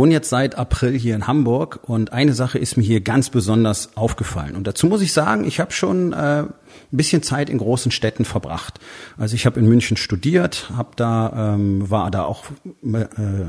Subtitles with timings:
[0.00, 3.98] Wohne jetzt seit April hier in Hamburg und eine Sache ist mir hier ganz besonders
[3.98, 4.56] aufgefallen.
[4.56, 6.52] Und dazu muss ich sagen, ich habe schon äh, ein
[6.90, 8.80] bisschen Zeit in großen Städten verbracht.
[9.18, 12.44] Also ich habe in München studiert, hab da ähm, war da auch
[12.82, 13.04] äh,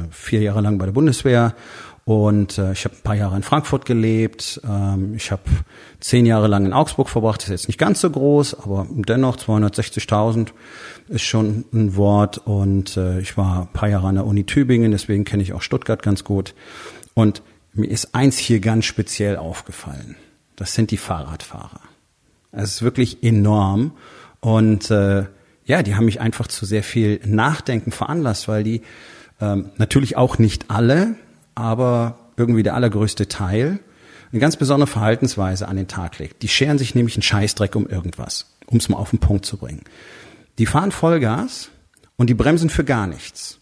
[0.09, 1.55] vier Jahre lang bei der Bundeswehr
[2.05, 4.59] und äh, ich habe ein paar Jahre in Frankfurt gelebt.
[4.67, 5.43] Ähm, ich habe
[5.99, 7.41] zehn Jahre lang in Augsburg verbracht.
[7.41, 10.49] Das ist jetzt nicht ganz so groß, aber dennoch 260.000
[11.09, 12.39] ist schon ein Wort.
[12.39, 15.61] Und äh, ich war ein paar Jahre an der Uni Tübingen, deswegen kenne ich auch
[15.61, 16.55] Stuttgart ganz gut.
[17.13, 17.43] Und
[17.73, 20.15] mir ist eins hier ganz speziell aufgefallen.
[20.55, 21.81] Das sind die Fahrradfahrer.
[22.51, 23.91] Es ist wirklich enorm.
[24.39, 25.25] Und äh,
[25.65, 28.81] ja, die haben mich einfach zu sehr viel Nachdenken veranlasst, weil die
[29.39, 31.15] ähm, natürlich auch nicht alle,
[31.55, 33.79] aber irgendwie der allergrößte Teil
[34.31, 36.41] eine ganz besondere Verhaltensweise an den Tag legt.
[36.41, 39.57] Die scheren sich nämlich einen Scheißdreck um irgendwas, um es mal auf den Punkt zu
[39.57, 39.83] bringen.
[40.57, 41.69] Die fahren Vollgas
[42.17, 43.60] und die bremsen für gar nichts.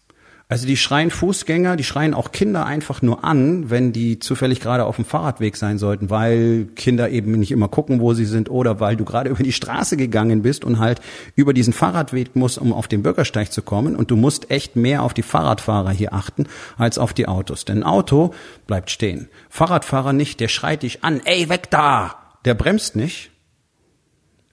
[0.52, 4.86] Also die schreien Fußgänger, die schreien auch Kinder einfach nur an, wenn die zufällig gerade
[4.86, 8.80] auf dem Fahrradweg sein sollten, weil Kinder eben nicht immer gucken, wo sie sind oder
[8.80, 11.02] weil du gerade über die Straße gegangen bist und halt
[11.36, 15.03] über diesen Fahrradweg musst, um auf den Bürgersteig zu kommen und du musst echt mehr
[15.03, 16.47] auf die Fahrradfahrer hier achten
[16.80, 17.66] als auf die Autos.
[17.66, 18.33] Denn ein Auto
[18.66, 19.30] bleibt stehen.
[19.50, 22.16] Fahrradfahrer nicht, der schreit dich an, ey, weg da!
[22.44, 23.30] Der bremst nicht,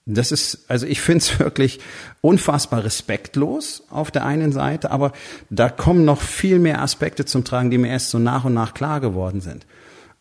[0.06, 1.80] das ist, also ich finde es wirklich
[2.20, 5.12] unfassbar respektlos auf der einen Seite, aber
[5.50, 8.72] da kommen noch viel mehr Aspekte zum Tragen, die mir erst so nach und nach
[8.72, 9.66] klar geworden sind.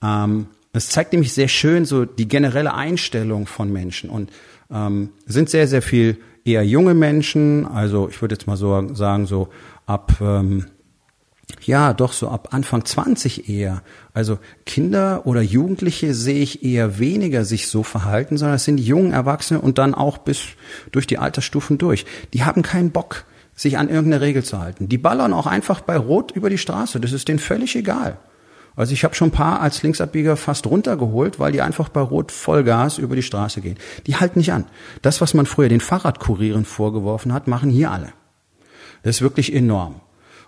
[0.03, 4.31] Ähm, es zeigt nämlich sehr schön so die generelle Einstellung von Menschen und
[4.69, 9.25] ähm, sind sehr, sehr viel eher junge Menschen, also ich würde jetzt mal so sagen,
[9.25, 9.49] so
[9.85, 10.65] ab ähm,
[11.61, 13.81] ja, doch so ab Anfang 20 eher.
[14.13, 18.85] Also Kinder oder Jugendliche sehe ich eher weniger sich so verhalten, sondern es sind die
[18.85, 20.41] jungen Erwachsene und dann auch bis
[20.91, 22.05] durch die Altersstufen durch.
[22.33, 23.25] Die haben keinen Bock,
[23.55, 24.89] sich an irgendeine Regel zu halten.
[24.89, 26.99] Die ballern auch einfach bei Rot über die Straße.
[26.99, 28.17] Das ist denen völlig egal.
[28.75, 32.31] Also ich habe schon ein paar als Linksabbieger fast runtergeholt, weil die einfach bei Rot
[32.33, 33.77] Vollgas über die Straße gehen.
[34.05, 34.65] Die halten nicht an.
[35.01, 38.11] Das, was man früher den Fahrradkurieren vorgeworfen hat, machen hier alle.
[39.03, 40.01] Das ist wirklich enorm.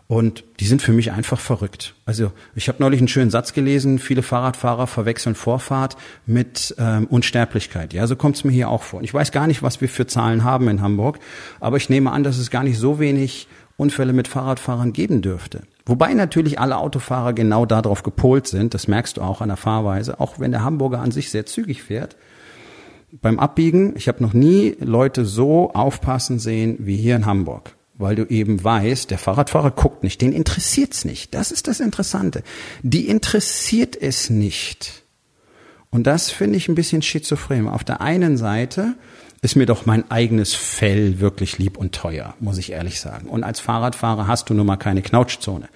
[0.07, 1.93] Und die sind für mich einfach verrückt.
[2.05, 7.93] Also ich habe neulich einen schönen Satz gelesen, viele Fahrradfahrer verwechseln Vorfahrt mit ähm, Unsterblichkeit.
[7.93, 8.99] Ja, so kommt es mir hier auch vor.
[8.99, 11.19] Und ich weiß gar nicht, was wir für Zahlen haben in Hamburg,
[11.59, 15.63] aber ich nehme an, dass es gar nicht so wenig Unfälle mit Fahrradfahrern geben dürfte.
[15.85, 20.21] Wobei natürlich alle Autofahrer genau darauf gepolt sind, das merkst du auch an der Fahrweise,
[20.21, 22.15] auch wenn der Hamburger an sich sehr zügig fährt.
[23.21, 28.15] Beim Abbiegen, ich habe noch nie Leute so aufpassen sehen wie hier in Hamburg weil
[28.15, 31.33] du eben weißt, der Fahrradfahrer guckt nicht, den interessiert's nicht.
[31.33, 32.43] Das ist das Interessante.
[32.83, 35.03] Die interessiert es nicht.
[35.89, 37.67] Und das finde ich ein bisschen schizophren.
[37.67, 38.95] Auf der einen Seite
[39.41, 43.29] ist mir doch mein eigenes Fell wirklich lieb und teuer, muss ich ehrlich sagen.
[43.29, 45.69] Und als Fahrradfahrer hast du nun mal keine Knautschzone.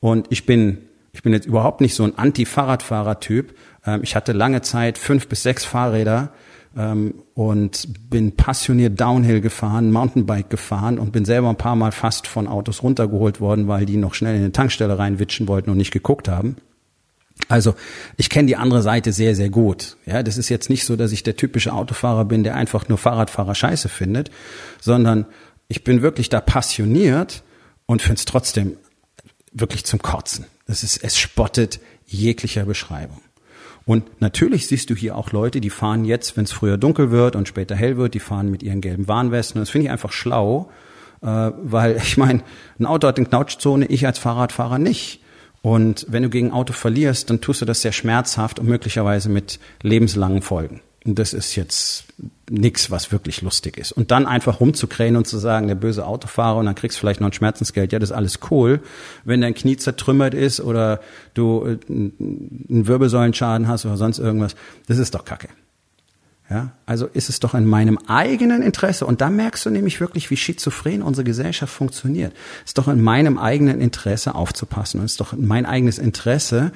[0.00, 0.78] Und ich bin,
[1.12, 3.56] ich bin jetzt überhaupt nicht so ein Anti-Fahrradfahrer-Typ.
[3.86, 6.32] Ähm, ich hatte lange Zeit fünf bis sechs Fahrräder
[6.76, 12.26] ähm, und bin passioniert Downhill gefahren, Mountainbike gefahren und bin selber ein paar Mal fast
[12.26, 15.92] von Autos runtergeholt worden, weil die noch schnell in eine Tankstelle reinwitschen wollten und nicht
[15.92, 16.56] geguckt haben.
[17.48, 17.74] Also
[18.16, 19.96] ich kenne die andere Seite sehr, sehr gut.
[20.06, 22.98] Ja, das ist jetzt nicht so, dass ich der typische Autofahrer bin, der einfach nur
[22.98, 24.30] Fahrradfahrer scheiße findet,
[24.80, 25.26] sondern
[25.68, 27.42] ich bin wirklich da passioniert
[27.86, 28.76] und finde es trotzdem
[29.52, 30.46] wirklich zum Kotzen.
[30.66, 33.20] Das ist, es spottet jeglicher Beschreibung.
[33.86, 37.36] Und natürlich siehst du hier auch Leute, die fahren jetzt, wenn es früher dunkel wird
[37.36, 39.60] und später hell wird, die fahren mit ihren gelben Warnwesten.
[39.60, 40.68] das finde ich einfach schlau,
[41.22, 42.42] äh, weil ich meine,
[42.80, 45.22] ein Auto hat eine Knautschzone, ich als Fahrradfahrer nicht.
[45.62, 49.28] Und wenn du gegen ein Auto verlierst, dann tust du das sehr schmerzhaft und möglicherweise
[49.28, 50.80] mit lebenslangen Folgen.
[51.14, 52.04] Das ist jetzt
[52.50, 53.92] nichts, was wirklich lustig ist.
[53.92, 57.20] Und dann einfach rumzukrähen und zu sagen, der böse Autofahrer und dann kriegst du vielleicht
[57.20, 58.80] noch ein Schmerzensgeld, ja, das ist alles cool.
[59.24, 61.00] Wenn dein Knie zertrümmert ist oder
[61.34, 64.56] du äh, einen Wirbelsäulenschaden hast oder sonst irgendwas,
[64.86, 65.48] das ist doch Kacke.
[66.48, 70.30] Ja, also ist es doch in meinem eigenen Interesse, und da merkst du nämlich wirklich,
[70.30, 72.32] wie schizophren unsere Gesellschaft funktioniert.
[72.64, 75.00] Ist doch in meinem eigenen Interesse aufzupassen.
[75.00, 76.70] Und es ist doch in mein eigenes Interesse,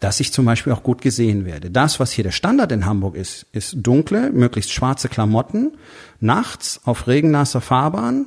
[0.00, 1.70] dass ich zum Beispiel auch gut gesehen werde.
[1.70, 5.72] Das, was hier der Standard in Hamburg ist, ist dunkle, möglichst schwarze Klamotten,
[6.20, 8.26] nachts auf regennasser Fahrbahn,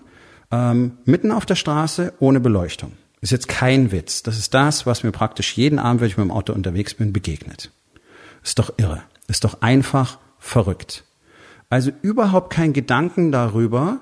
[0.51, 2.91] ähm, mitten auf der Straße, ohne Beleuchtung.
[3.21, 4.21] Ist jetzt kein Witz.
[4.21, 7.13] Das ist das, was mir praktisch jeden Abend, wenn ich mit dem Auto unterwegs bin,
[7.13, 7.71] begegnet.
[8.43, 9.01] Ist doch irre.
[9.27, 11.05] Ist doch einfach verrückt.
[11.69, 14.01] Also überhaupt kein Gedanken darüber,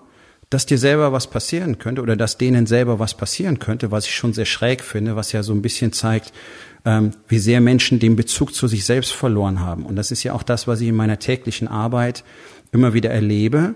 [0.50, 4.16] dass dir selber was passieren könnte oder dass denen selber was passieren könnte, was ich
[4.16, 6.34] schon sehr schräg finde, was ja so ein bisschen zeigt,
[6.84, 9.86] ähm, wie sehr Menschen den Bezug zu sich selbst verloren haben.
[9.86, 12.26] Und das ist ja auch das, was ich in meiner täglichen Arbeit
[12.74, 13.76] immer wieder erlebe,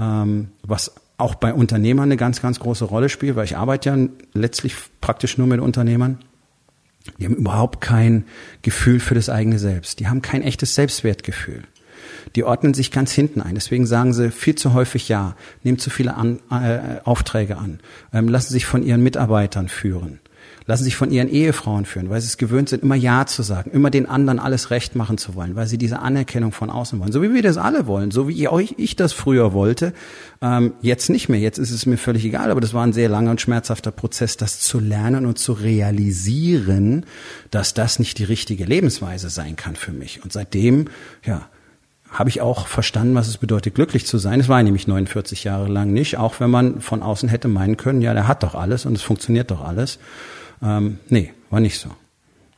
[0.00, 4.08] ähm, was auch bei Unternehmern eine ganz, ganz große Rolle spielt, weil ich arbeite ja
[4.32, 6.18] letztlich praktisch nur mit Unternehmern.
[7.18, 8.24] Die haben überhaupt kein
[8.62, 10.00] Gefühl für das eigene Selbst.
[10.00, 11.62] Die haben kein echtes Selbstwertgefühl.
[12.34, 13.54] Die ordnen sich ganz hinten ein.
[13.54, 17.80] Deswegen sagen sie viel zu häufig Ja, nehmen zu viele an, äh, Aufträge an,
[18.12, 20.20] ähm, lassen sich von ihren Mitarbeitern führen
[20.66, 23.70] lassen sich von ihren Ehefrauen führen, weil sie es gewöhnt sind, immer Ja zu sagen,
[23.70, 27.12] immer den anderen alles recht machen zu wollen, weil sie diese Anerkennung von außen wollen.
[27.12, 29.92] So wie wir das alle wollen, so wie ich, das früher wollte,
[30.42, 31.38] ähm, jetzt nicht mehr.
[31.38, 34.36] Jetzt ist es mir völlig egal, aber das war ein sehr langer und schmerzhafter Prozess,
[34.36, 37.06] das zu lernen und zu realisieren,
[37.50, 40.24] dass das nicht die richtige Lebensweise sein kann für mich.
[40.24, 40.86] Und seitdem,
[41.24, 41.48] ja,
[42.18, 44.40] habe ich auch verstanden, was es bedeutet, glücklich zu sein.
[44.40, 48.00] Es war nämlich 49 Jahre lang nicht, auch wenn man von außen hätte meinen können,
[48.00, 49.98] ja, der hat doch alles und es funktioniert doch alles.
[50.62, 51.90] Ähm, nee, war nicht so.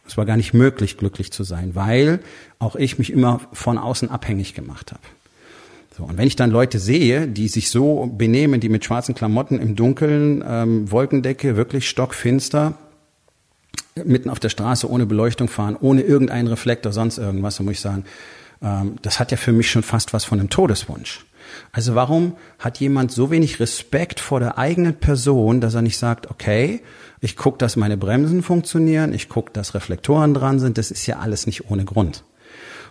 [0.07, 2.21] Es war gar nicht möglich, glücklich zu sein, weil
[2.61, 5.03] auch ich mich immer von außen abhängig gemacht habe.
[5.97, 9.59] So, und wenn ich dann Leute sehe, die sich so benehmen, die mit schwarzen Klamotten
[9.59, 12.75] im Dunkeln, ähm, Wolkendecke, wirklich stockfinster,
[14.05, 17.81] mitten auf der Straße ohne Beleuchtung fahren, ohne irgendeinen Reflektor, sonst irgendwas, dann muss ich
[17.81, 18.05] sagen,
[18.61, 21.25] das hat ja für mich schon fast was von einem Todeswunsch.
[21.73, 26.31] Also warum hat jemand so wenig Respekt vor der eigenen Person, dass er nicht sagt,
[26.31, 26.81] okay,
[27.21, 31.19] ich gucke, dass meine Bremsen funktionieren, ich gucke, dass Reflektoren dran sind, das ist ja
[31.19, 32.25] alles nicht ohne Grund.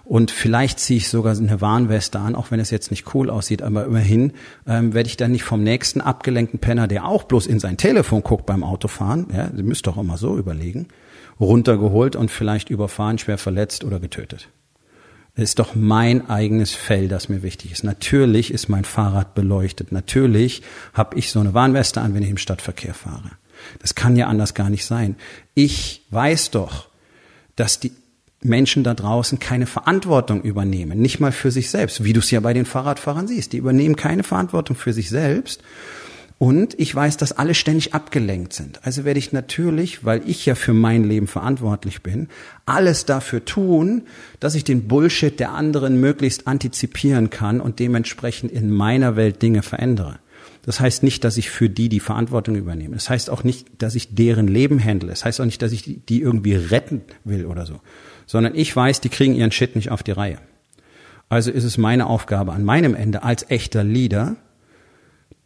[0.04, 3.62] Und vielleicht ziehe ich sogar eine Warnweste an, auch wenn es jetzt nicht cool aussieht,
[3.62, 4.32] aber immerhin
[4.66, 8.24] ähm, werde ich dann nicht vom nächsten abgelenkten Penner, der auch bloß in sein Telefon
[8.24, 10.88] guckt beim Autofahren, ja, ihr müsst doch immer so überlegen,
[11.42, 14.48] runtergeholt und vielleicht überfahren, schwer verletzt oder getötet.
[15.38, 17.84] Ist doch mein eigenes Fell, das mir wichtig ist.
[17.84, 19.92] Natürlich ist mein Fahrrad beleuchtet.
[19.92, 20.64] Natürlich
[20.94, 23.32] habe ich so eine Warnweste an, wenn ich im Stadtverkehr fahre.
[23.80, 25.16] Das kann ja anders gar nicht sein.
[25.54, 26.90] Ich weiß doch,
[27.56, 27.92] dass die
[28.42, 32.40] Menschen da draußen keine Verantwortung übernehmen, nicht mal für sich selbst, wie du es ja
[32.40, 33.54] bei den Fahrradfahrern siehst.
[33.54, 35.62] Die übernehmen keine Verantwortung für sich selbst
[36.40, 38.80] und ich weiß, dass alle ständig abgelenkt sind.
[38.86, 42.28] Also werde ich natürlich, weil ich ja für mein Leben verantwortlich bin,
[42.66, 44.04] alles dafür tun,
[44.40, 49.64] dass ich den Bullshit der anderen möglichst antizipieren kann und dementsprechend in meiner Welt Dinge
[49.64, 50.20] verändere.
[50.62, 52.96] Das heißt nicht, dass ich für die die Verantwortung übernehme.
[52.96, 55.10] Das heißt auch nicht, dass ich deren Leben handle.
[55.10, 57.80] Das heißt auch nicht, dass ich die irgendwie retten will oder so.
[58.26, 60.40] Sondern ich weiß, die kriegen ihren Shit nicht auf die Reihe.
[61.30, 64.36] Also ist es meine Aufgabe an meinem Ende als echter Leader,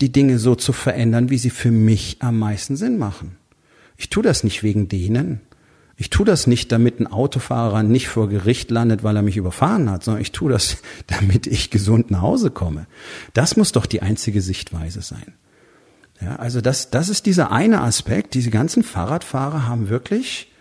[0.01, 3.37] die Dinge so zu verändern, wie sie für mich am meisten Sinn machen.
[3.97, 5.41] Ich tue das nicht wegen denen.
[5.95, 9.89] Ich tue das nicht, damit ein Autofahrer nicht vor Gericht landet, weil er mich überfahren
[9.91, 10.77] hat, sondern ich tue das,
[11.07, 12.87] damit ich gesund nach Hause komme.
[13.33, 15.33] Das muss doch die einzige Sichtweise sein.
[16.19, 18.33] Ja, also das, das ist dieser eine Aspekt.
[18.33, 20.51] Diese ganzen Fahrradfahrer haben wirklich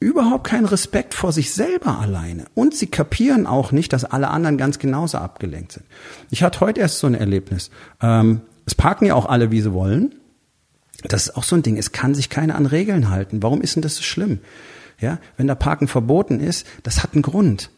[0.00, 2.46] überhaupt keinen Respekt vor sich selber alleine.
[2.54, 5.86] Und sie kapieren auch nicht, dass alle anderen ganz genauso abgelenkt sind.
[6.30, 7.70] Ich hatte heute erst so ein Erlebnis.
[8.02, 10.14] Ähm, es parken ja auch alle, wie sie wollen.
[11.02, 11.76] Das ist auch so ein Ding.
[11.76, 13.42] Es kann sich keiner an Regeln halten.
[13.42, 14.38] Warum ist denn das so schlimm?
[15.00, 17.70] Ja, wenn da Parken verboten ist, das hat einen Grund.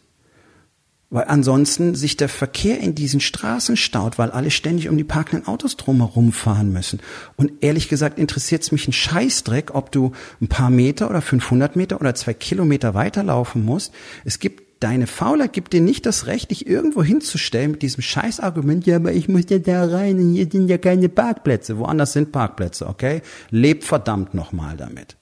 [1.09, 5.47] Weil ansonsten sich der Verkehr in diesen Straßen staut, weil alle ständig um die parkenden
[5.47, 7.01] Autos drumherum fahren müssen.
[7.37, 11.77] Und ehrlich gesagt interessiert es mich ein Scheißdreck, ob du ein paar Meter oder 500
[11.77, 13.93] Meter oder zwei Kilometer weiterlaufen musst.
[14.25, 18.87] Es gibt deine Faulheit gibt dir nicht das Recht, dich irgendwo hinzustellen mit diesem Scheißargument,
[18.87, 21.79] ja, aber ich muss ja da rein und hier sind ja keine Parkplätze.
[21.79, 23.23] Woanders sind Parkplätze, okay?
[23.51, 25.17] Leb verdammt nochmal damit.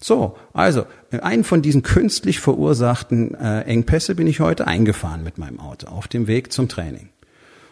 [0.00, 5.38] So, also, in einen von diesen künstlich verursachten äh, Engpässe bin ich heute eingefahren mit
[5.38, 7.08] meinem Auto auf dem Weg zum Training.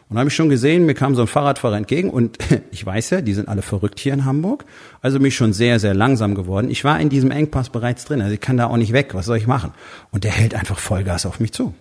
[0.08, 2.38] Und habe ich schon gesehen, mir kam so ein Fahrradfahrer entgegen und
[2.70, 4.64] ich weiß ja, die sind alle verrückt hier in Hamburg,
[5.00, 6.70] also mich schon sehr, sehr langsam geworden.
[6.70, 9.26] Ich war in diesem Engpass bereits drin, also ich kann da auch nicht weg, was
[9.26, 9.72] soll ich machen?
[10.10, 11.74] Und der hält einfach Vollgas auf mich zu.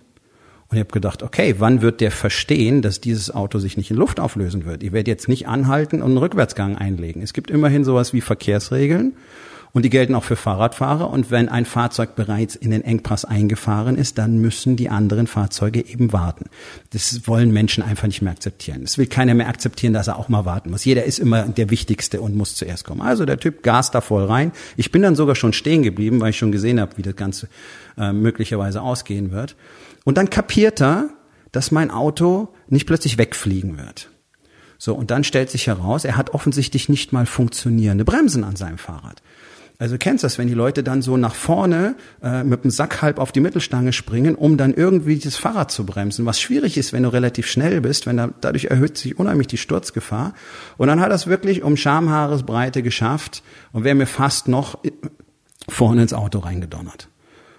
[0.68, 3.96] Und ich habe gedacht, okay, wann wird der verstehen, dass dieses Auto sich nicht in
[3.96, 4.82] Luft auflösen wird?
[4.82, 7.22] Ich werde jetzt nicht anhalten und einen Rückwärtsgang einlegen.
[7.22, 9.12] Es gibt immerhin sowas wie Verkehrsregeln
[9.74, 11.10] und die gelten auch für Fahrradfahrer.
[11.10, 15.84] Und wenn ein Fahrzeug bereits in den Engpass eingefahren ist, dann müssen die anderen Fahrzeuge
[15.84, 16.46] eben warten.
[16.90, 18.82] Das wollen Menschen einfach nicht mehr akzeptieren.
[18.84, 20.84] Es will keiner mehr akzeptieren, dass er auch mal warten muss.
[20.84, 23.02] Jeder ist immer der Wichtigste und muss zuerst kommen.
[23.02, 24.52] Also der Typ gas da voll rein.
[24.76, 27.48] Ich bin dann sogar schon stehen geblieben, weil ich schon gesehen habe, wie das Ganze
[27.98, 29.56] äh, möglicherweise ausgehen wird.
[30.04, 31.08] Und dann kapiert er,
[31.50, 34.08] dass mein Auto nicht plötzlich wegfliegen wird.
[34.78, 38.78] So, und dann stellt sich heraus, er hat offensichtlich nicht mal funktionierende Bremsen an seinem
[38.78, 39.22] Fahrrad.
[39.84, 43.18] Also kennst das, wenn die Leute dann so nach vorne äh, mit dem Sack halb
[43.18, 47.02] auf die Mittelstange springen, um dann irgendwie das Fahrrad zu bremsen, was schwierig ist, wenn
[47.02, 50.32] du relativ schnell bist, wenn da, dadurch erhöht sich unheimlich die Sturzgefahr.
[50.78, 54.78] Und dann hat er es wirklich um Schamhaaresbreite geschafft und wäre mir fast noch
[55.68, 57.10] vorne ins Auto reingedonnert.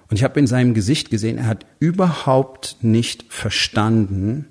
[0.09, 4.47] Und ich habe in seinem Gesicht gesehen, er hat überhaupt nicht verstanden,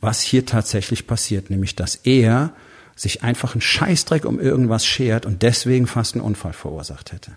[0.00, 2.52] was hier tatsächlich passiert, nämlich dass er
[2.96, 7.32] sich einfach einen Scheißdreck um irgendwas schert und deswegen fast einen Unfall verursacht hätte.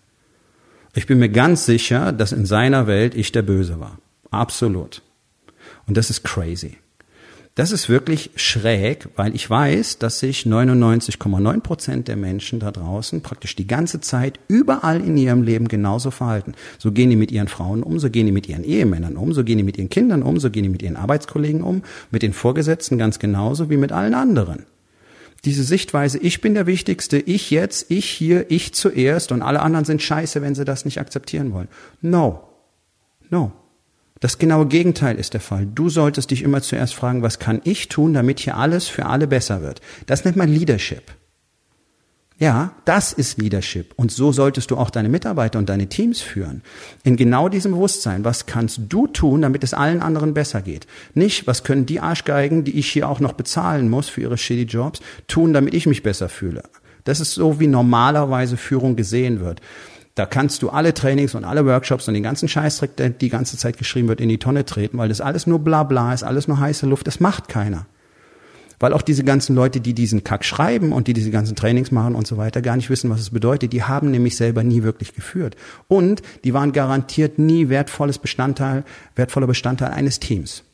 [0.93, 3.97] Ich bin mir ganz sicher, dass in seiner Welt ich der Böse war.
[4.31, 5.01] Absolut.
[5.87, 6.77] Und das ist crazy.
[7.55, 13.21] Das ist wirklich schräg, weil ich weiß, dass sich 99,9 Prozent der Menschen da draußen
[13.21, 16.53] praktisch die ganze Zeit überall in ihrem Leben genauso verhalten.
[16.77, 19.45] So gehen die mit ihren Frauen um, so gehen die mit ihren Ehemännern um, so
[19.45, 22.33] gehen die mit ihren Kindern um, so gehen die mit ihren Arbeitskollegen um, mit den
[22.33, 24.65] Vorgesetzten ganz genauso wie mit allen anderen.
[25.45, 29.85] Diese Sichtweise, ich bin der Wichtigste, ich jetzt, ich hier, ich zuerst und alle anderen
[29.85, 31.67] sind scheiße, wenn sie das nicht akzeptieren wollen.
[32.01, 32.47] No.
[33.29, 33.51] No.
[34.19, 35.67] Das genaue Gegenteil ist der Fall.
[35.67, 39.27] Du solltest dich immer zuerst fragen, was kann ich tun, damit hier alles für alle
[39.27, 39.81] besser wird.
[40.07, 41.03] Das nennt man Leadership.
[42.37, 43.93] Ja, das ist Leadership.
[43.95, 46.63] Und so solltest du auch deine Mitarbeiter und deine Teams führen.
[47.03, 48.25] In genau diesem Bewusstsein.
[48.25, 50.85] Was kannst du tun, damit es allen anderen besser geht?
[51.13, 54.63] Nicht, was können die Arschgeigen, die ich hier auch noch bezahlen muss für ihre shitty
[54.63, 56.63] Jobs, tun, damit ich mich besser fühle?
[57.05, 59.61] Das ist so, wie normalerweise Führung gesehen wird.
[60.15, 63.57] Da kannst du alle Trainings und alle Workshops und den ganzen Scheißdreck, der die ganze
[63.57, 66.47] Zeit geschrieben wird, in die Tonne treten, weil das alles nur bla bla ist, alles
[66.47, 67.85] nur heiße Luft, das macht keiner.
[68.79, 72.15] Weil auch diese ganzen Leute, die diesen Kack schreiben und die diese ganzen Trainings machen
[72.15, 73.71] und so weiter, gar nicht wissen, was es bedeutet.
[73.71, 75.55] Die haben nämlich selber nie wirklich geführt.
[75.87, 78.83] Und die waren garantiert nie wertvolles Bestandteil,
[79.15, 80.64] wertvoller Bestandteil eines Teams.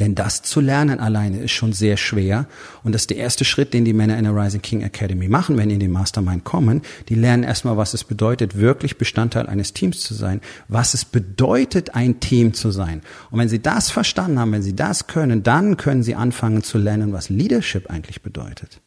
[0.00, 2.46] Denn das zu lernen alleine ist schon sehr schwer.
[2.82, 5.56] Und das ist der erste Schritt, den die Männer in der Rising King Academy machen,
[5.56, 6.82] wenn die in den Mastermind kommen.
[7.08, 10.40] Die lernen erstmal, was es bedeutet, wirklich Bestandteil eines Teams zu sein.
[10.68, 13.02] Was es bedeutet, ein Team zu sein.
[13.30, 16.78] Und wenn sie das verstanden haben, wenn sie das können, dann können sie anfangen zu
[16.78, 18.80] lernen, was Leadership eigentlich bedeutet.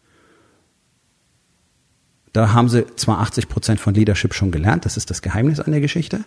[2.34, 4.86] Da haben sie zwar 80 Prozent von Leadership schon gelernt.
[4.86, 6.24] Das ist das Geheimnis an der Geschichte.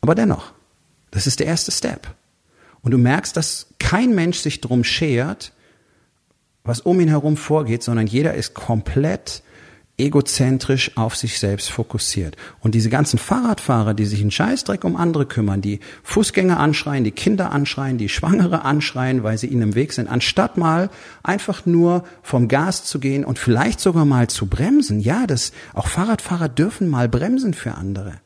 [0.00, 0.52] Aber dennoch,
[1.10, 2.14] das ist der erste Step.
[2.82, 5.52] Und du merkst, dass kein Mensch sich drum schert,
[6.64, 9.42] was um ihn herum vorgeht, sondern jeder ist komplett
[9.98, 12.36] egozentrisch auf sich selbst fokussiert.
[12.60, 17.10] Und diese ganzen Fahrradfahrer, die sich einen Scheißdreck um andere kümmern, die Fußgänger anschreien, die
[17.10, 20.88] Kinder anschreien, die Schwangere anschreien, weil sie ihnen im Weg sind, anstatt mal
[21.22, 24.98] einfach nur vom Gas zu gehen und vielleicht sogar mal zu bremsen.
[24.98, 28.21] Ja, das, auch Fahrradfahrer dürfen mal bremsen für andere.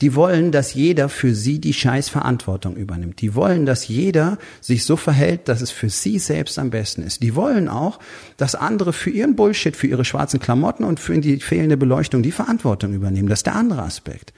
[0.00, 3.20] Die wollen, dass jeder für sie die Scheißverantwortung übernimmt.
[3.20, 7.22] Die wollen, dass jeder sich so verhält, dass es für sie selbst am besten ist.
[7.22, 7.98] Die wollen auch,
[8.36, 12.32] dass andere für ihren Bullshit, für ihre schwarzen Klamotten und für die fehlende Beleuchtung die
[12.32, 13.28] Verantwortung übernehmen.
[13.28, 14.32] Das ist der andere Aspekt.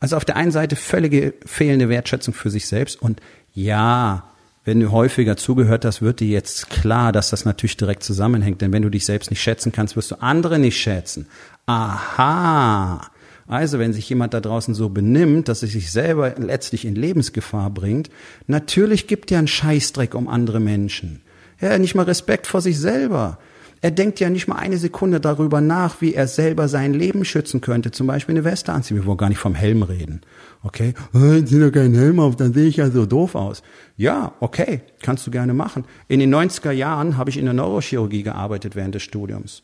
[0.00, 3.20] Also auf der einen Seite völlige fehlende Wertschätzung für sich selbst und
[3.54, 4.30] ja,
[4.64, 8.60] wenn du häufiger zugehört hast, wird dir jetzt klar, dass das natürlich direkt zusammenhängt.
[8.60, 11.26] Denn wenn du dich selbst nicht schätzen kannst, wirst du andere nicht schätzen.
[11.64, 13.10] Aha.
[13.48, 17.70] Also wenn sich jemand da draußen so benimmt, dass er sich selber letztlich in Lebensgefahr
[17.70, 18.10] bringt,
[18.46, 21.22] natürlich gibt er einen Scheißdreck um andere Menschen.
[21.58, 23.38] Er hat nicht mal Respekt vor sich selber.
[23.80, 27.60] Er denkt ja nicht mal eine Sekunde darüber nach, wie er selber sein Leben schützen
[27.60, 27.90] könnte.
[27.90, 28.96] Zum Beispiel eine Weste anziehen.
[28.96, 30.20] Wir wollen gar nicht vom Helm reden.
[30.62, 30.94] Okay?
[31.14, 33.62] Oh, zieh doch keinen Helm auf, dann sehe ich ja so doof aus.
[33.96, 35.84] Ja, okay, kannst du gerne machen.
[36.08, 39.62] In den 90er Jahren habe ich in der Neurochirurgie gearbeitet während des Studiums.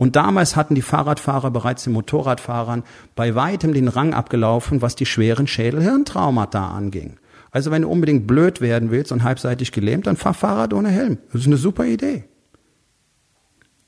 [0.00, 5.04] Und damals hatten die Fahrradfahrer bereits den Motorradfahrern bei weitem den Rang abgelaufen, was die
[5.04, 7.18] schweren Schädel-Hirntraumata anging.
[7.50, 11.18] Also wenn du unbedingt blöd werden willst und halbseitig gelähmt, dann fahr Fahrrad ohne Helm.
[11.30, 12.24] Das ist eine super Idee.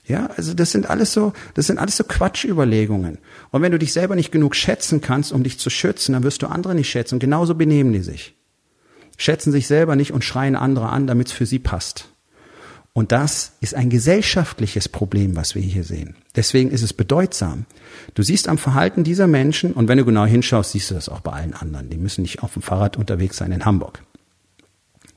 [0.05, 3.17] Ja, also das sind alles so, das sind alles so Quatschüberlegungen.
[3.51, 6.43] Und wenn du dich selber nicht genug schätzen kannst, um dich zu schützen, dann wirst
[6.43, 7.15] du andere nicht schätzen.
[7.15, 8.37] Und genauso benehmen die sich.
[9.17, 12.12] Schätzen sich selber nicht und schreien andere an, damit es für sie passt.
[12.95, 16.15] Und das ist ein gesellschaftliches Problem, was wir hier sehen.
[16.37, 17.65] Deswegen ist es bedeutsam.
[18.15, 21.21] Du siehst am Verhalten dieser Menschen, und wenn du genau hinschaust, siehst du das auch
[21.21, 21.89] bei allen anderen.
[21.89, 24.03] Die müssen nicht auf dem Fahrrad unterwegs sein in Hamburg.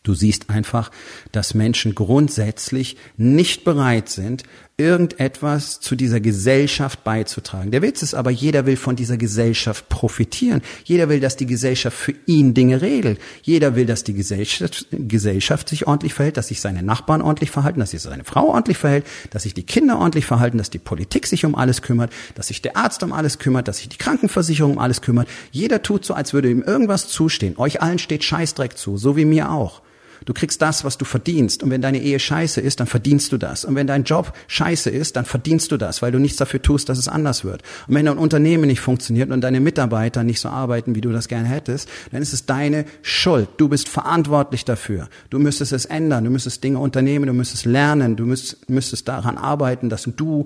[0.03, 0.91] Du siehst einfach,
[1.32, 4.44] dass Menschen grundsätzlich nicht bereit sind,
[4.77, 7.72] irgendetwas zu dieser Gesellschaft beizutragen.
[7.72, 10.62] Der Witz ist aber, jeder will von dieser Gesellschaft profitieren.
[10.84, 13.22] Jeder will, dass die Gesellschaft für ihn Dinge regelt.
[13.41, 17.79] Jeder will, dass die Gesellschaft, Gesellschaft sich ordentlich verhält, dass sich seine Nachbarn ordentlich verhalten,
[17.79, 21.25] dass sich seine Frau ordentlich verhält, dass sich die Kinder ordentlich verhalten, dass die Politik
[21.25, 24.74] sich um alles kümmert, dass sich der Arzt um alles kümmert, dass sich die Krankenversicherung
[24.74, 25.29] um alles kümmert.
[25.51, 27.58] Jeder tut so, als würde ihm irgendwas zustehen.
[27.58, 29.82] Euch allen steht Scheißdreck zu, so wie mir auch.
[30.24, 31.64] Du kriegst das, was du verdienst.
[31.64, 33.66] Und wenn deine Ehe scheiße ist, dann verdienst du das.
[33.66, 36.90] Und wenn dein Job scheiße ist, dann verdienst du das, weil du nichts dafür tust,
[36.90, 37.62] dass es anders wird.
[37.88, 41.28] Und wenn dein Unternehmen nicht funktioniert und deine Mitarbeiter nicht so arbeiten, wie du das
[41.28, 43.50] gerne hättest, dann ist es deine Schuld.
[43.58, 45.10] Du bist verantwortlich dafür.
[45.30, 46.24] Du müsstest es ändern.
[46.24, 47.28] Du müsstest Dinge unternehmen.
[47.28, 48.16] Du müsstest lernen.
[48.16, 50.46] Du müsstest, müsstest daran arbeiten, dass du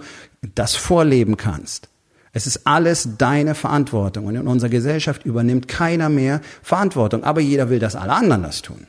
[0.56, 1.90] das vorleben kannst.
[2.32, 4.26] Es ist alles deine Verantwortung.
[4.26, 7.24] Und in unserer Gesellschaft übernimmt keiner mehr Verantwortung.
[7.24, 8.88] Aber jeder will, dass alle anderen das tun.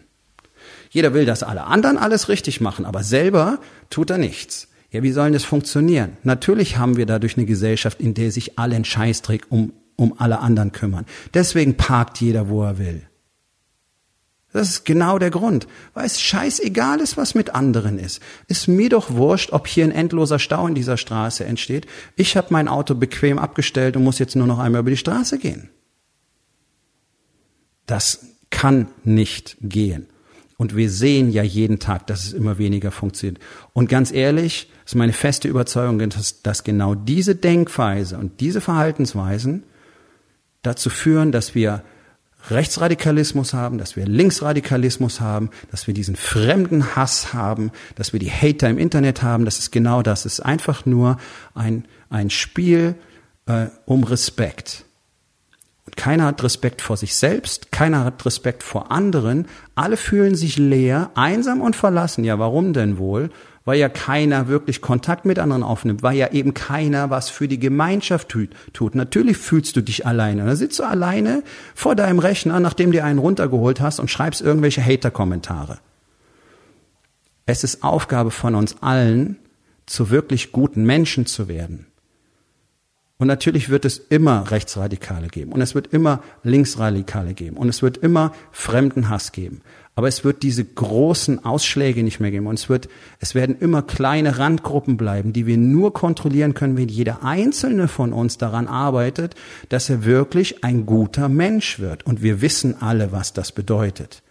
[0.91, 4.69] Jeder will, dass alle anderen alles richtig machen, aber selber tut er nichts.
[4.91, 6.17] Ja, wie soll das funktionieren?
[6.25, 10.41] Natürlich haben wir dadurch eine Gesellschaft, in der sich alle einen Scheißdreck um, um alle
[10.41, 11.07] anderen kümmern.
[11.33, 13.03] Deswegen parkt jeder, wo er will.
[14.53, 18.21] Das ist genau der Grund, weil es scheißegal ist, was mit anderen ist.
[18.49, 21.87] Ist mir doch wurscht, ob hier ein endloser Stau in dieser Straße entsteht.
[22.17, 25.39] Ich habe mein Auto bequem abgestellt und muss jetzt nur noch einmal über die Straße
[25.39, 25.71] gehen.
[27.87, 30.09] Das kann nicht gehen.
[30.61, 33.43] Und wir sehen ja jeden Tag, dass es immer weniger funktioniert.
[33.73, 39.63] Und ganz ehrlich, ist meine feste Überzeugung, dass, dass genau diese Denkweise und diese Verhaltensweisen
[40.61, 41.83] dazu führen, dass wir
[42.51, 48.31] Rechtsradikalismus haben, dass wir Linksradikalismus haben, dass wir diesen fremden Hass haben, dass wir die
[48.31, 49.47] Hater im Internet haben.
[49.47, 50.27] Das ist genau das.
[50.27, 51.17] Es ist einfach nur
[51.55, 52.97] ein, ein Spiel
[53.47, 54.85] äh, um Respekt.
[55.97, 59.47] Keiner hat Respekt vor sich selbst, keiner hat Respekt vor anderen.
[59.75, 62.25] Alle fühlen sich leer, einsam und verlassen.
[62.25, 63.31] Ja, warum denn wohl?
[63.65, 67.59] Weil ja keiner wirklich Kontakt mit anderen aufnimmt, weil ja eben keiner was für die
[67.59, 68.35] Gemeinschaft
[68.73, 68.95] tut.
[68.95, 70.47] Natürlich fühlst du dich alleine.
[70.47, 71.43] Da sitzt du alleine
[71.75, 75.79] vor deinem Rechner, nachdem du einen runtergeholt hast und schreibst irgendwelche Hater-Kommentare.
[77.47, 79.37] Es ist Aufgabe von uns allen,
[79.87, 81.87] zu wirklich guten Menschen zu werden.
[83.21, 87.83] Und natürlich wird es immer Rechtsradikale geben und es wird immer Linksradikale geben und es
[87.83, 89.61] wird immer Fremdenhass geben.
[89.95, 93.83] Aber es wird diese großen Ausschläge nicht mehr geben und es wird, es werden immer
[93.83, 99.35] kleine Randgruppen bleiben, die wir nur kontrollieren können, wenn jeder einzelne von uns daran arbeitet,
[99.69, 102.07] dass er wirklich ein guter Mensch wird.
[102.07, 104.23] Und wir wissen alle, was das bedeutet.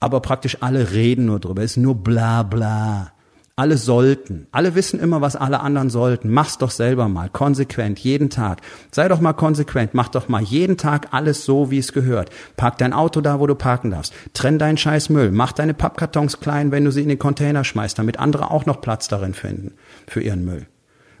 [0.00, 1.62] Aber praktisch alle reden nur drüber.
[1.62, 3.12] Es ist nur bla bla.
[3.60, 4.46] Alle sollten.
[4.52, 6.30] Alle wissen immer, was alle anderen sollten.
[6.30, 7.28] Mach's doch selber mal.
[7.28, 7.98] Konsequent.
[7.98, 8.62] Jeden Tag.
[8.90, 9.92] Sei doch mal konsequent.
[9.92, 12.30] Mach doch mal jeden Tag alles so, wie es gehört.
[12.56, 14.14] Park dein Auto da, wo du parken darfst.
[14.32, 15.30] Trenn deinen scheiß Müll.
[15.30, 18.80] Mach deine Pappkartons klein, wenn du sie in den Container schmeißt, damit andere auch noch
[18.80, 19.74] Platz darin finden.
[20.06, 20.66] Für ihren Müll.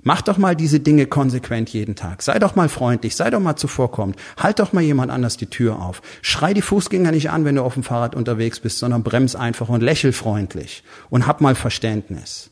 [0.02, 2.22] Mach doch mal diese Dinge konsequent jeden Tag.
[2.22, 4.16] Sei doch mal freundlich, sei doch mal zuvorkommend.
[4.36, 6.00] Halt doch mal jemand anders die Tür auf.
[6.22, 9.68] Schrei die Fußgänger nicht an, wenn du auf dem Fahrrad unterwegs bist, sondern brems einfach
[9.68, 12.50] und lächel freundlich und hab mal Verständnis.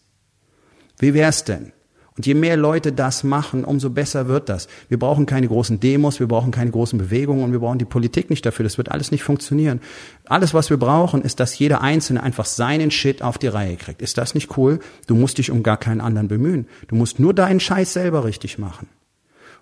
[0.98, 1.72] Wie wär's denn?
[2.18, 4.66] Und je mehr Leute das machen, umso besser wird das.
[4.88, 8.28] Wir brauchen keine großen Demos, wir brauchen keine großen Bewegungen und wir brauchen die Politik
[8.28, 8.64] nicht dafür.
[8.64, 9.80] Das wird alles nicht funktionieren.
[10.24, 14.02] Alles, was wir brauchen, ist, dass jeder Einzelne einfach seinen Shit auf die Reihe kriegt.
[14.02, 14.80] Ist das nicht cool?
[15.06, 16.66] Du musst dich um gar keinen anderen bemühen.
[16.88, 18.88] Du musst nur deinen Scheiß selber richtig machen.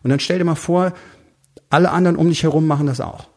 [0.02, 0.94] Und dann stell dir mal vor,
[1.68, 3.28] alle anderen um dich herum machen das auch.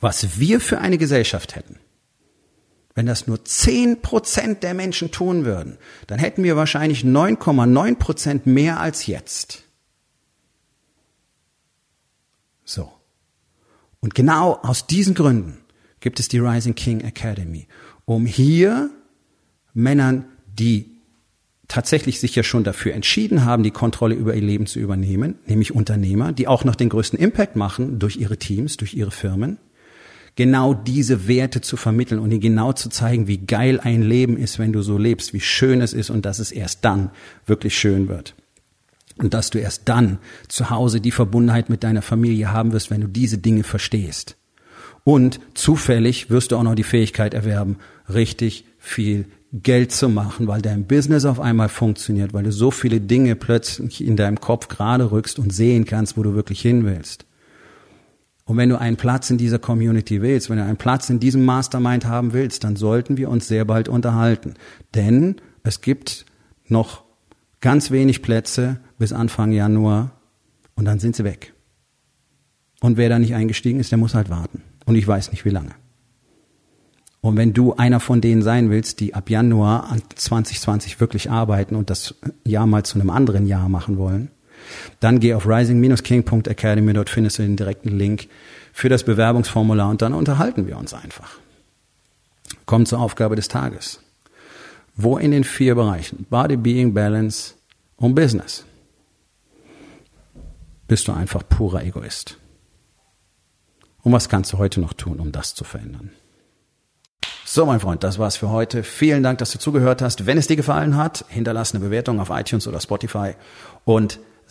[0.00, 1.80] Was wir für eine Gesellschaft hätten.
[2.94, 8.46] Wenn das nur zehn Prozent der Menschen tun würden, dann hätten wir wahrscheinlich 9,9 Prozent
[8.46, 9.64] mehr als jetzt.
[12.64, 12.92] So.
[14.00, 15.58] Und genau aus diesen Gründen
[16.00, 17.66] gibt es die Rising King Academy,
[18.04, 18.90] um hier
[19.72, 20.90] Männern, die
[21.68, 25.74] tatsächlich sich ja schon dafür entschieden haben, die Kontrolle über ihr Leben zu übernehmen, nämlich
[25.74, 29.56] Unternehmer, die auch noch den größten Impact machen durch ihre Teams, durch ihre Firmen,
[30.36, 34.58] genau diese Werte zu vermitteln und ihnen genau zu zeigen, wie geil ein Leben ist,
[34.58, 37.10] wenn du so lebst, wie schön es ist und dass es erst dann
[37.46, 38.34] wirklich schön wird.
[39.18, 40.18] Und dass du erst dann
[40.48, 44.36] zu Hause die Verbundenheit mit deiner Familie haben wirst, wenn du diese Dinge verstehst.
[45.04, 47.76] Und zufällig wirst du auch noch die Fähigkeit erwerben,
[48.08, 53.00] richtig viel Geld zu machen, weil dein Business auf einmal funktioniert, weil du so viele
[53.00, 57.26] Dinge plötzlich in deinem Kopf gerade rückst und sehen kannst, wo du wirklich hin willst.
[58.52, 61.42] Und wenn du einen Platz in dieser Community willst, wenn du einen Platz in diesem
[61.42, 64.56] Mastermind haben willst, dann sollten wir uns sehr bald unterhalten.
[64.94, 66.26] Denn es gibt
[66.68, 67.02] noch
[67.62, 70.10] ganz wenig Plätze bis Anfang Januar
[70.74, 71.54] und dann sind sie weg.
[72.82, 74.60] Und wer da nicht eingestiegen ist, der muss halt warten.
[74.84, 75.72] Und ich weiß nicht wie lange.
[77.22, 81.88] Und wenn du einer von denen sein willst, die ab Januar 2020 wirklich arbeiten und
[81.88, 84.30] das Jahr mal zu einem anderen Jahr machen wollen,
[85.00, 88.28] dann geh auf rising-king.academy, dort findest du den direkten Link
[88.72, 91.38] für das Bewerbungsformular und dann unterhalten wir uns einfach.
[92.66, 94.00] Kommt zur Aufgabe des Tages.
[94.94, 97.54] Wo in den vier Bereichen Body, Being, Balance
[97.96, 98.64] und Business
[100.86, 102.36] bist du einfach purer Egoist?
[104.02, 106.10] Und was kannst du heute noch tun, um das zu verändern?
[107.44, 108.82] So, mein Freund, das war's für heute.
[108.82, 110.26] Vielen Dank, dass du zugehört hast.
[110.26, 113.34] Wenn es dir gefallen hat, hinterlass eine Bewertung auf iTunes oder Spotify
[113.84, 114.18] und